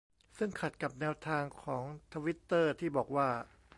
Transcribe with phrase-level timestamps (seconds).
[0.37, 3.29] ซึ่งขัดกับแนวทางของทวิตเตอร์ที่บอกว่า